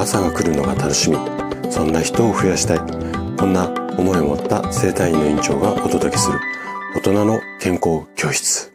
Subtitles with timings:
[0.00, 1.18] 朝が来るのが楽しみ。
[1.70, 2.78] そんな人を増やしたい。
[3.36, 3.68] こんな
[3.98, 6.40] 思いを持った生体院の院長がお届けする。
[6.96, 8.72] 大人の健康教室。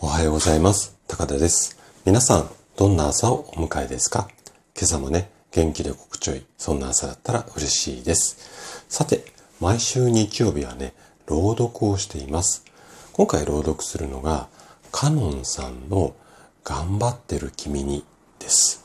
[0.00, 0.98] おはようございます。
[1.06, 1.78] 高田です。
[2.04, 4.28] 皆さんどんな朝をお迎えですか？
[4.74, 8.84] 今朝もね元気で心地よいそんな朝だったら嬉しいです。
[8.88, 9.24] さて
[9.60, 10.94] 毎週日曜日はね
[11.26, 12.64] 朗読をしています。
[13.12, 14.48] 今回朗読するのが
[14.90, 16.16] カノンさんの
[16.64, 18.04] 頑張ってる君に
[18.48, 18.82] です。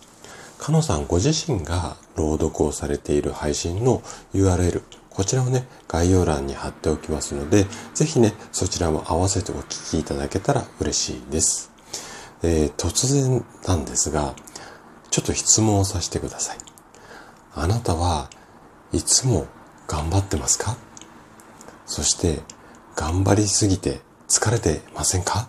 [0.60, 4.02] カノンさんご自身が朗読をされている配信の
[4.34, 11.72] URL、こちらをね、概要欄に貼っておきますので、ぜひね、そちらも合わせてお聞きいただけたら嬉しいです。
[12.42, 14.36] えー、突然なんですが、
[15.12, 16.58] ちょっと質問をさせてください。
[17.56, 18.30] あなたは
[18.92, 19.48] いつも
[19.88, 20.76] 頑張ってますか？
[21.86, 22.42] そして、
[22.96, 25.48] 頑張りすぎて疲れてませんか？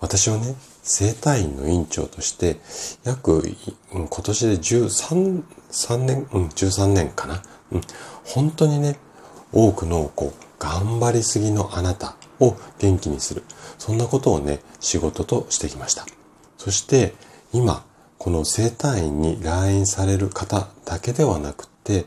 [0.00, 2.58] 私はね、生体院の院長として、
[3.04, 3.42] 約、
[3.92, 5.42] 今年で13、
[5.98, 7.42] 年、うん、13年かな。
[7.72, 7.80] うん、
[8.24, 8.98] 本当にね、
[9.52, 13.44] 多くの、こう、頑張りすぎのあなたを元気にする。
[13.78, 16.06] そんなことをね、仕事としてきました。
[16.56, 17.14] そして、
[17.52, 17.84] 今、
[18.18, 22.04] この生体院に来院される方だけではなくて、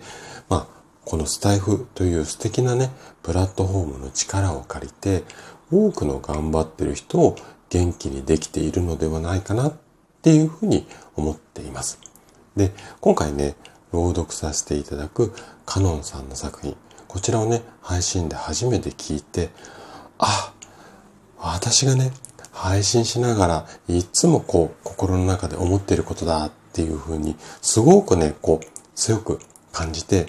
[0.50, 2.92] まあ、このスタイフという素敵なね、
[3.24, 5.24] プラットフォームの力を借りて、
[5.72, 7.36] 多くの頑張ってる人を
[7.70, 9.74] 元気にできているのではないかなっ
[10.22, 12.00] ていうふうに思っています。
[12.56, 13.56] で、今回ね、
[13.92, 15.34] 朗読させていただく
[15.66, 16.76] カノンさんの作品、
[17.08, 19.50] こちらをね、配信で初めて聞いて、
[20.18, 20.54] あ、
[21.38, 22.12] 私がね、
[22.52, 29.40] 配信しながらいつもこう心の中で思っていることだっていうふうにすごくね、こう強く
[29.72, 30.28] 感じて、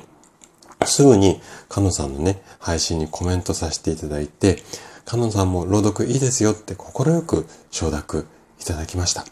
[0.85, 4.63] すぐにカノさんのね、配信にコメントさせていただいて、
[5.05, 8.27] カノンさんも朗読いいですよって快く承諾
[8.61, 9.25] いただきました。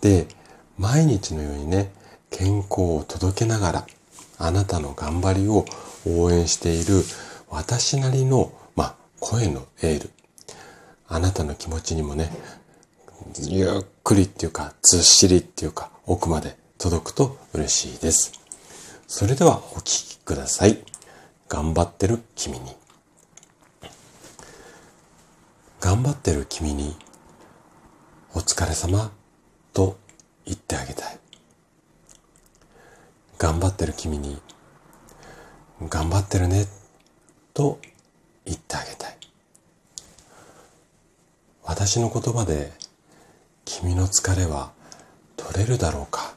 [0.00, 0.26] で、
[0.78, 1.92] 毎日のようにね、
[2.30, 3.86] 健康を届けながら、
[4.38, 5.64] あなたの頑張りを
[6.06, 7.02] 応援している
[7.50, 10.10] 私なりの、まあ、声のエール。
[11.08, 12.30] あなたの気持ちにもね、
[13.38, 18.32] ゆっくりっていうか、ずっしりっていうか、奥まで届くと嬉しいです。
[19.06, 20.78] それではお聴きください。
[21.48, 22.79] 頑張ってる君に。
[25.90, 26.94] 頑張ってる君に
[28.32, 29.10] お疲れ様
[29.72, 29.98] と
[30.46, 31.18] 言ってあげたい。
[33.38, 34.40] 頑張ってる君に
[35.88, 36.66] 頑張ってるね
[37.54, 37.80] と
[38.44, 39.16] 言ってあげたい。
[41.64, 42.70] 私の言葉で
[43.64, 44.70] 君の疲れは
[45.36, 46.36] 取れるだろうか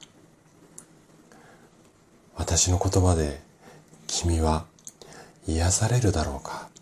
[2.35, 3.39] 私の言葉で
[4.07, 4.65] 君は
[5.45, 6.72] 癒されるだろうか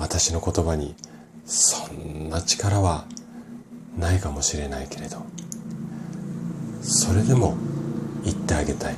[0.00, 0.96] 私の言葉に
[1.44, 3.04] そんな力は
[3.98, 5.18] ないかもしれないけれど。
[6.80, 7.54] それでも
[8.24, 8.96] 言ってあげたい。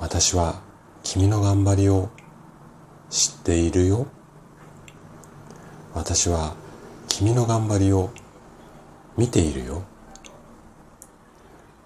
[0.00, 0.60] 私は
[1.04, 2.10] 君の頑張りを
[3.08, 4.08] 知っているよ。
[5.94, 6.56] 私は
[7.06, 8.10] 君の頑張りを
[9.16, 9.84] 見ているよ。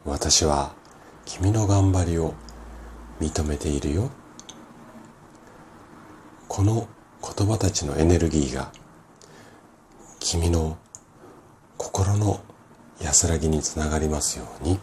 [0.07, 0.73] 私は
[1.27, 2.33] 君の頑張りを
[3.21, 4.11] 認めているよ。
[6.57, 6.89] この
[7.21, 8.73] 言葉たちのエネルギーが
[10.21, 10.79] 君の
[11.77, 12.41] 心の
[12.99, 14.79] 安らぎにつながりますように。